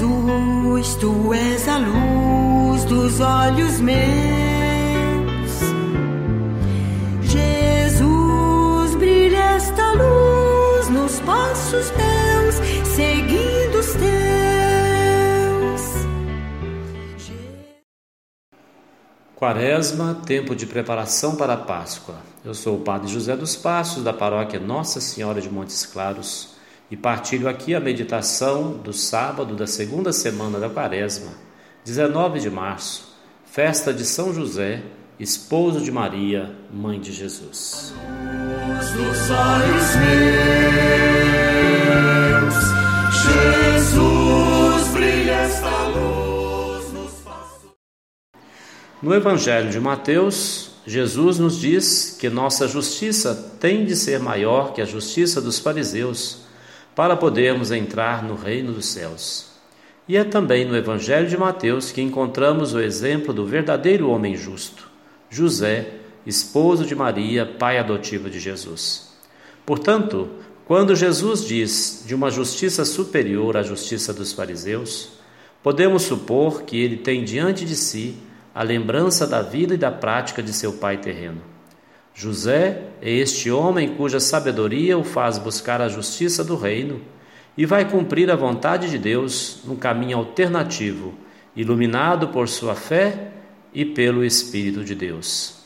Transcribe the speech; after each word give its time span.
Jesus, 0.00 0.94
tu 0.96 1.34
és 1.34 1.68
a 1.68 1.76
luz 1.76 2.84
dos 2.84 3.20
olhos 3.20 3.78
meus. 3.80 4.00
Jesus, 7.22 8.94
brilha 8.94 9.56
esta 9.56 9.92
luz 9.92 10.88
nos 10.88 11.20
passos 11.20 11.90
teus, 11.90 12.54
seguindo 12.94 13.78
os 13.78 13.92
teus. 13.92 14.00
Quaresma, 19.36 20.18
tempo 20.24 20.56
de 20.56 20.64
preparação 20.64 21.36
para 21.36 21.52
a 21.52 21.58
Páscoa. 21.58 22.16
Eu 22.42 22.54
sou 22.54 22.76
o 22.76 22.80
Padre 22.80 23.12
José 23.12 23.36
dos 23.36 23.54
Passos, 23.54 24.02
da 24.02 24.14
paróquia 24.14 24.58
Nossa 24.58 24.98
Senhora 24.98 25.42
de 25.42 25.50
Montes 25.50 25.84
Claros 25.84 26.58
e 26.90 26.96
partilho 26.96 27.48
aqui 27.48 27.74
a 27.74 27.80
meditação 27.80 28.72
do 28.72 28.92
sábado 28.92 29.54
da 29.54 29.66
segunda 29.66 30.12
semana 30.12 30.58
da 30.58 30.68
Quaresma, 30.68 31.30
19 31.84 32.40
de 32.40 32.50
março, 32.50 33.16
festa 33.44 33.94
de 33.94 34.04
São 34.04 34.34
José, 34.34 34.82
esposo 35.18 35.80
de 35.80 35.92
Maria, 35.92 36.52
mãe 36.72 36.98
de 36.98 37.12
Jesus. 37.12 37.94
Luz 38.66 38.90
dos 38.90 39.30
olhos 39.30 39.96
meus, 41.86 42.54
Jesus 43.22 44.88
brilha 44.92 45.32
esta 45.32 45.86
luz 45.86 46.92
nos 46.92 47.12
passos. 47.22 47.70
No 49.00 49.14
Evangelho 49.14 49.70
de 49.70 49.78
Mateus, 49.78 50.72
Jesus 50.84 51.38
nos 51.38 51.56
diz 51.60 52.16
que 52.18 52.28
nossa 52.28 52.66
justiça 52.66 53.54
tem 53.60 53.84
de 53.84 53.94
ser 53.94 54.18
maior 54.18 54.72
que 54.72 54.82
a 54.82 54.84
justiça 54.84 55.40
dos 55.40 55.60
fariseus 55.60 56.49
para 57.00 57.16
podermos 57.16 57.70
entrar 57.70 58.22
no 58.22 58.34
reino 58.34 58.74
dos 58.74 58.84
céus. 58.84 59.46
E 60.06 60.18
é 60.18 60.22
também 60.22 60.66
no 60.66 60.76
Evangelho 60.76 61.26
de 61.26 61.34
Mateus 61.34 61.90
que 61.90 62.02
encontramos 62.02 62.74
o 62.74 62.78
exemplo 62.78 63.32
do 63.32 63.46
verdadeiro 63.46 64.10
homem 64.10 64.36
justo, 64.36 64.86
José, 65.30 65.94
esposo 66.26 66.84
de 66.84 66.94
Maria, 66.94 67.46
pai 67.46 67.78
adotivo 67.78 68.28
de 68.28 68.38
Jesus. 68.38 69.14
Portanto, 69.64 70.28
quando 70.66 70.94
Jesus 70.94 71.42
diz 71.42 72.04
de 72.06 72.14
uma 72.14 72.30
justiça 72.30 72.84
superior 72.84 73.56
à 73.56 73.62
justiça 73.62 74.12
dos 74.12 74.34
fariseus, 74.34 75.12
podemos 75.62 76.02
supor 76.02 76.64
que 76.64 76.76
ele 76.78 76.98
tem 76.98 77.24
diante 77.24 77.64
de 77.64 77.76
si 77.76 78.14
a 78.54 78.62
lembrança 78.62 79.26
da 79.26 79.40
vida 79.40 79.72
e 79.72 79.78
da 79.78 79.90
prática 79.90 80.42
de 80.42 80.52
seu 80.52 80.74
pai 80.74 80.98
terreno. 80.98 81.49
José 82.14 82.82
é 83.00 83.10
este 83.10 83.50
homem 83.50 83.94
cuja 83.96 84.20
sabedoria 84.20 84.98
o 84.98 85.04
faz 85.04 85.38
buscar 85.38 85.80
a 85.80 85.88
justiça 85.88 86.44
do 86.44 86.56
reino 86.56 87.00
e 87.56 87.64
vai 87.64 87.88
cumprir 87.88 88.30
a 88.30 88.36
vontade 88.36 88.90
de 88.90 88.98
Deus 88.98 89.60
num 89.64 89.76
caminho 89.76 90.18
alternativo, 90.18 91.14
iluminado 91.54 92.28
por 92.28 92.48
sua 92.48 92.74
fé 92.74 93.32
e 93.72 93.84
pelo 93.84 94.24
Espírito 94.24 94.84
de 94.84 94.94
Deus. 94.94 95.60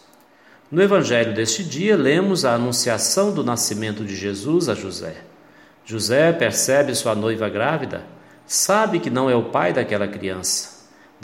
No 0.71 0.83
Evangelho 0.83 1.35
deste 1.35 1.63
dia, 1.63 1.97
lemos 1.97 2.45
a 2.45 2.55
anunciação 2.55 3.33
do 3.33 3.45
nascimento 3.45 4.05
de 4.05 4.17
Jesus 4.17 4.69
a 4.69 4.75
José. 4.75 5.17
José 5.85 6.33
percebe 6.33 6.95
sua 6.95 7.15
noiva 7.15 7.49
grávida, 7.49 8.05
sabe 8.47 8.99
que 8.99 9.11
não 9.11 9.29
é 9.29 9.37
o 9.37 9.45
pai 9.45 9.73
daquela 9.73 10.09
criança 10.09 10.75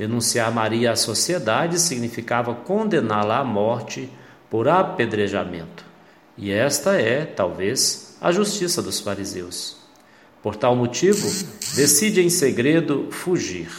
Denunciar 0.00 0.50
Maria 0.50 0.92
à 0.92 0.96
sociedade 0.96 1.78
significava 1.78 2.54
condená-la 2.54 3.40
à 3.40 3.44
morte 3.44 4.10
por 4.50 4.68
apedrejamento. 4.68 5.84
E 6.36 6.50
esta 6.50 6.94
é, 7.00 7.24
talvez, 7.24 8.16
a 8.20 8.32
justiça 8.32 8.82
dos 8.82 9.00
fariseus. 9.00 9.76
Por 10.42 10.56
tal 10.56 10.74
motivo, 10.74 11.28
decide 11.76 12.20
em 12.20 12.28
segredo 12.28 13.08
fugir. 13.10 13.70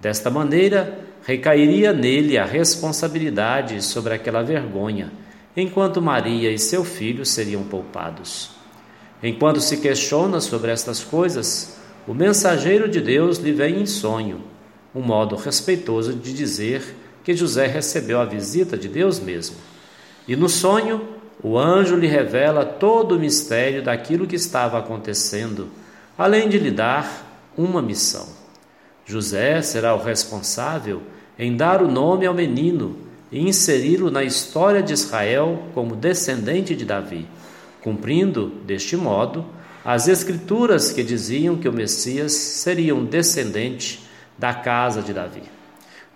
Desta 0.00 0.30
maneira, 0.30 0.98
recairia 1.24 1.92
nele 1.92 2.36
a 2.36 2.44
responsabilidade 2.44 3.82
sobre 3.82 4.14
aquela 4.14 4.42
vergonha, 4.42 5.12
enquanto 5.56 6.02
Maria 6.02 6.50
e 6.50 6.58
seu 6.58 6.82
filho 6.84 7.24
seriam 7.24 7.62
poupados. 7.62 8.50
Enquanto 9.22 9.60
se 9.60 9.76
questiona 9.76 10.40
sobre 10.40 10.72
estas 10.72 11.04
coisas, 11.04 11.78
o 12.08 12.12
mensageiro 12.12 12.88
de 12.88 13.00
Deus 13.00 13.38
lhe 13.38 13.52
vem 13.52 13.80
em 13.80 13.86
sonho 13.86 14.52
um 14.94 15.00
modo 15.00 15.36
respeitoso 15.36 16.12
de 16.12 16.32
dizer 16.32 16.82
que 17.24 17.34
José 17.34 17.66
recebeu 17.66 18.20
a 18.20 18.24
visita 18.24 18.76
de 18.76 18.88
Deus 18.88 19.18
mesmo. 19.18 19.56
E 20.26 20.36
no 20.36 20.48
sonho, 20.48 21.02
o 21.42 21.58
anjo 21.58 21.96
lhe 21.96 22.06
revela 22.06 22.64
todo 22.64 23.16
o 23.16 23.18
mistério 23.18 23.82
daquilo 23.82 24.26
que 24.26 24.36
estava 24.36 24.78
acontecendo, 24.78 25.68
além 26.16 26.48
de 26.48 26.58
lhe 26.58 26.70
dar 26.70 27.50
uma 27.56 27.82
missão. 27.82 28.26
José 29.04 29.60
será 29.62 29.94
o 29.94 30.02
responsável 30.02 31.02
em 31.38 31.56
dar 31.56 31.82
o 31.82 31.90
nome 31.90 32.26
ao 32.26 32.34
menino 32.34 32.96
e 33.32 33.40
inseri-lo 33.40 34.10
na 34.10 34.22
história 34.22 34.82
de 34.82 34.92
Israel 34.92 35.64
como 35.74 35.96
descendente 35.96 36.76
de 36.76 36.84
Davi, 36.84 37.26
cumprindo, 37.80 38.48
deste 38.64 38.96
modo, 38.96 39.44
as 39.84 40.06
escrituras 40.06 40.92
que 40.92 41.02
diziam 41.02 41.56
que 41.56 41.68
o 41.68 41.72
Messias 41.72 42.32
seria 42.32 42.94
um 42.94 43.04
descendente 43.04 44.06
da 44.38 44.54
casa 44.54 45.02
de 45.02 45.12
Davi. 45.12 45.42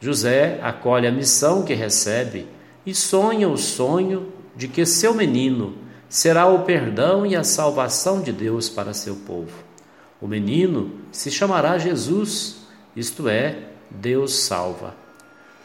José 0.00 0.60
acolhe 0.62 1.06
a 1.06 1.12
missão 1.12 1.64
que 1.64 1.74
recebe 1.74 2.46
e 2.86 2.94
sonha 2.94 3.48
o 3.48 3.58
sonho 3.58 4.32
de 4.54 4.68
que 4.68 4.86
seu 4.86 5.12
menino 5.12 5.74
será 6.08 6.46
o 6.46 6.60
perdão 6.60 7.26
e 7.26 7.34
a 7.34 7.42
salvação 7.42 8.22
de 8.22 8.32
Deus 8.32 8.68
para 8.68 8.94
seu 8.94 9.16
povo. 9.16 9.52
O 10.20 10.28
menino 10.28 10.92
se 11.10 11.30
chamará 11.30 11.76
Jesus, 11.76 12.58
isto 12.94 13.28
é, 13.28 13.58
Deus 13.90 14.34
salva. 14.34 14.94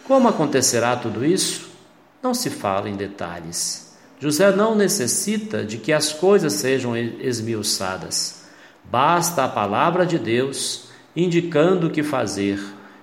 Como 0.07 0.27
acontecerá 0.27 0.95
tudo 0.95 1.23
isso? 1.23 1.69
Não 2.21 2.33
se 2.33 2.49
fala 2.49 2.89
em 2.89 2.95
detalhes. 2.95 3.95
José 4.19 4.51
não 4.51 4.75
necessita 4.75 5.63
de 5.63 5.77
que 5.77 5.93
as 5.93 6.11
coisas 6.11 6.53
sejam 6.53 6.97
esmiuçadas. 6.97 8.45
Basta 8.83 9.45
a 9.45 9.49
palavra 9.49 10.05
de 10.05 10.19
Deus 10.19 10.89
indicando 11.15 11.87
o 11.87 11.89
que 11.89 12.03
fazer, 12.03 12.59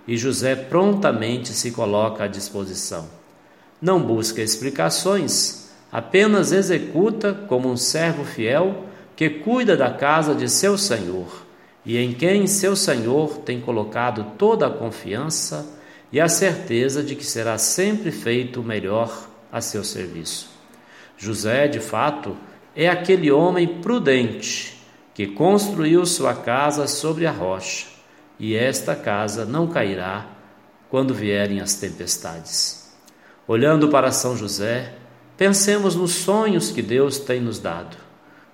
e 0.06 0.16
José 0.16 0.54
prontamente 0.54 1.52
se 1.52 1.70
coloca 1.70 2.24
à 2.24 2.26
disposição. 2.26 3.08
Não 3.80 4.00
busca 4.00 4.42
explicações, 4.42 5.70
apenas 5.90 6.52
executa 6.52 7.32
como 7.32 7.70
um 7.70 7.76
servo 7.76 8.24
fiel 8.24 8.84
que 9.14 9.30
cuida 9.30 9.76
da 9.76 9.90
casa 9.90 10.34
de 10.34 10.48
seu 10.48 10.76
senhor 10.76 11.46
e 11.84 11.96
em 11.96 12.12
quem 12.12 12.46
seu 12.46 12.76
senhor 12.76 13.38
tem 13.38 13.60
colocado 13.60 14.32
toda 14.36 14.66
a 14.66 14.70
confiança 14.70 15.66
e 16.12 16.20
a 16.20 16.28
certeza 16.28 17.02
de 17.02 17.14
que 17.14 17.24
será 17.24 17.56
sempre 17.56 18.10
feito 18.10 18.60
o 18.60 18.64
melhor 18.64 19.28
a 19.50 19.60
seu 19.60 19.84
serviço. 19.84 20.50
José, 21.16 21.66
de 21.68 21.80
fato, 21.80 22.36
é 22.74 22.88
aquele 22.88 23.30
homem 23.30 23.80
prudente 23.80 24.76
que 25.14 25.26
construiu 25.26 26.04
sua 26.04 26.34
casa 26.34 26.86
sobre 26.86 27.26
a 27.26 27.32
rocha 27.32 27.86
e 28.38 28.54
esta 28.54 28.94
casa 28.94 29.44
não 29.44 29.66
cairá 29.66 30.26
quando 30.88 31.14
vierem 31.14 31.60
as 31.60 31.74
tempestades. 31.74 32.87
Olhando 33.48 33.88
para 33.88 34.12
São 34.12 34.36
José, 34.36 34.92
pensemos 35.34 35.94
nos 35.94 36.12
sonhos 36.12 36.70
que 36.70 36.82
Deus 36.82 37.18
tem 37.18 37.40
nos 37.40 37.58
dado: 37.58 37.96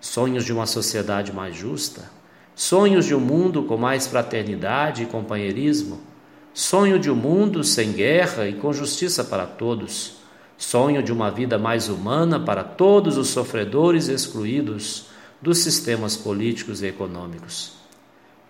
sonhos 0.00 0.44
de 0.44 0.53
uma 0.53 0.66
sociedade 0.66 1.32
mais 1.32 1.56
justa, 1.56 2.09
sonhos 2.55 3.04
de 3.04 3.12
um 3.12 3.19
mundo 3.19 3.65
com 3.65 3.77
mais 3.77 4.06
fraternidade 4.06 5.03
e 5.03 5.06
companheirismo, 5.06 6.00
sonho 6.54 6.97
de 6.97 7.10
um 7.10 7.16
mundo 7.16 7.65
sem 7.65 7.91
guerra 7.91 8.47
e 8.47 8.53
com 8.53 8.72
justiça 8.72 9.25
para 9.25 9.47
todos, 9.47 10.19
sonho 10.56 11.03
de 11.03 11.13
uma 11.13 11.28
vida 11.28 11.59
mais 11.59 11.89
humana 11.89 12.39
para 12.39 12.63
todos 12.63 13.16
os 13.16 13.30
sofredores 13.30 14.07
excluídos 14.07 15.07
dos 15.42 15.59
sistemas 15.59 16.16
políticos 16.16 16.83
e 16.83 16.86
econômicos. 16.86 17.72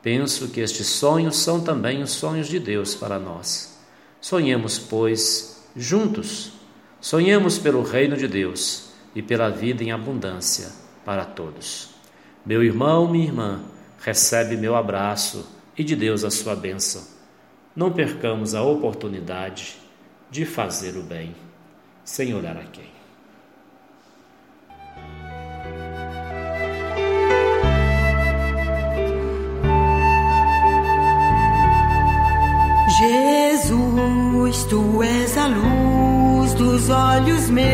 Penso 0.02 0.48
que 0.48 0.60
estes 0.60 0.88
sonhos 0.88 1.38
são 1.38 1.62
também 1.62 2.02
os 2.02 2.10
sonhos 2.10 2.48
de 2.48 2.58
Deus 2.58 2.94
para 2.94 3.18
nós. 3.18 3.78
Sonhemos, 4.20 4.78
pois, 4.78 5.53
juntos. 5.76 6.52
Sonhemos 7.00 7.58
pelo 7.58 7.82
reino 7.82 8.16
de 8.16 8.26
Deus 8.26 8.92
e 9.14 9.22
pela 9.22 9.50
vida 9.50 9.82
em 9.82 9.92
abundância 9.92 10.72
para 11.04 11.24
todos. 11.24 11.90
Meu 12.44 12.62
irmão, 12.62 13.10
minha 13.10 13.26
irmã, 13.26 13.62
recebe 14.00 14.56
meu 14.56 14.76
abraço 14.76 15.48
e 15.76 15.84
de 15.84 15.96
Deus 15.96 16.24
a 16.24 16.30
sua 16.30 16.54
bênção. 16.54 17.02
Não 17.74 17.92
percamos 17.92 18.54
a 18.54 18.62
oportunidade 18.62 19.76
de 20.30 20.44
fazer 20.44 20.96
o 20.96 21.02
bem, 21.02 21.34
sem 22.04 22.34
olhar 22.34 22.56
a 22.56 22.64
quem. 22.64 22.94
Jesus, 34.54 34.64
tu 34.66 35.02
és 35.02 35.36
a 35.36 35.48
luz 35.48 36.54
dos 36.54 36.88
olhos 36.88 37.50
meus. 37.50 37.64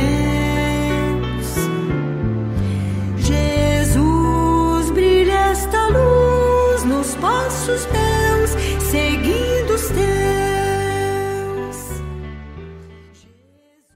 Jesus, 3.19 4.91
brilha 4.91 5.50
esta 5.50 5.88
luz 5.88 6.85
nos 6.85 7.15
passos 7.17 7.87
meus. 7.93 8.20